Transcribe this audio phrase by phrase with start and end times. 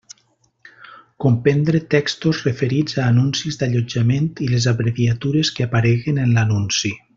[1.25, 6.93] Comprendre textos referits a anuncis d'allotjament i les abreviatures que apareguen en l'anunci.